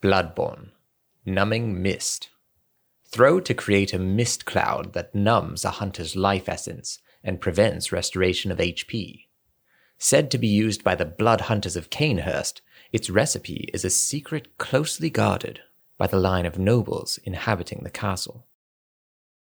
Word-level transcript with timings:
Bloodborne. 0.00 0.70
Numbing 1.26 1.82
Mist. 1.82 2.28
Throw 3.06 3.40
to 3.40 3.52
create 3.52 3.92
a 3.92 3.98
mist 3.98 4.44
cloud 4.44 4.92
that 4.92 5.12
numbs 5.12 5.64
a 5.64 5.72
hunter's 5.72 6.14
life 6.14 6.48
essence 6.48 7.00
and 7.24 7.40
prevents 7.40 7.90
restoration 7.90 8.52
of 8.52 8.58
HP. 8.58 9.24
Said 9.98 10.30
to 10.30 10.38
be 10.38 10.46
used 10.46 10.84
by 10.84 10.94
the 10.94 11.04
blood 11.04 11.42
hunters 11.42 11.74
of 11.74 11.90
Cainhurst, 11.90 12.60
its 12.92 13.10
recipe 13.10 13.68
is 13.74 13.84
a 13.84 13.90
secret 13.90 14.56
closely 14.56 15.10
guarded 15.10 15.62
by 15.96 16.06
the 16.06 16.20
line 16.20 16.46
of 16.46 16.60
nobles 16.60 17.18
inhabiting 17.24 17.80
the 17.82 17.90
castle. 17.90 18.46